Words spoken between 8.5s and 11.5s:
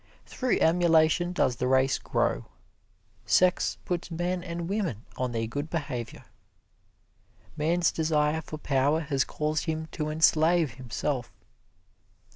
power has caused him to enslave himself.